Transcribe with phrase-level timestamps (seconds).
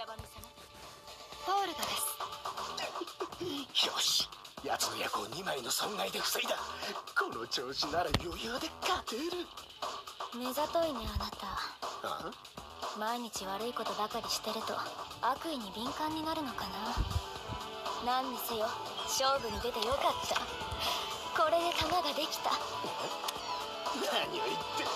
[0.00, 0.48] ジャバミ様。
[1.44, 3.84] ポールドです。
[3.84, 4.24] よし。
[4.64, 6.56] 奴の役を2枚の損害で防いだ。
[7.12, 9.44] この調子なら余裕で勝てる。
[10.32, 11.52] 目ざといねあなた。
[12.00, 12.32] あ
[12.98, 14.72] 毎日悪いことばかりしてると
[15.20, 18.24] 悪意に敏感になるのかな。
[18.24, 18.64] 何にせよ
[19.04, 20.40] 勝負に出てよかった。
[21.36, 22.56] これで弾ができた。
[24.16, 24.88] 何を言って